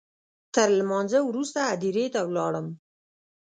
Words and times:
تر 0.53 0.69
لمانځه 0.79 1.19
وروسته 1.29 1.59
هدیرې 1.69 2.05
ته 2.13 2.19
ولاړم. 2.29 2.67